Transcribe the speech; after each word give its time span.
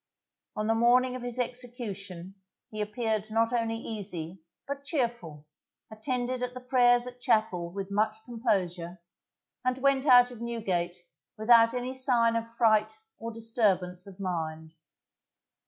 On 0.55 0.65
the 0.65 0.73
morning 0.73 1.15
of 1.15 1.21
his 1.21 1.37
execution 1.37 2.33
he 2.71 2.81
appeared 2.81 3.29
not 3.29 3.53
only 3.53 3.75
easy, 3.75 4.41
but 4.67 4.83
cheerful, 4.83 5.45
attended 5.91 6.41
at 6.41 6.55
the 6.55 6.59
prayers 6.59 7.05
at 7.05 7.21
chapel 7.21 7.71
with 7.71 7.91
much 7.91 8.15
composure, 8.25 8.99
and 9.63 9.77
went 9.77 10.07
out 10.07 10.31
of 10.31 10.41
Newgate 10.41 10.95
without 11.37 11.75
any 11.75 11.93
sign 11.93 12.35
of 12.35 12.51
fright 12.55 12.97
or 13.19 13.31
disturbance 13.31 14.07
of 14.07 14.19
mind. 14.19 14.73